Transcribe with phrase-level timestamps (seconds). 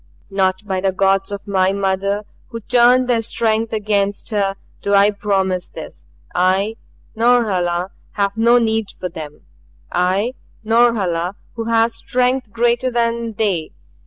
[0.31, 5.11] "Not by the gods of my mother who turned their strength against her do I
[5.11, 6.07] promise this.
[6.33, 6.77] I,
[7.15, 9.41] Norhala, have no need for them
[9.91, 10.33] I,
[10.65, 13.73] Norhala, who have strength greater than they.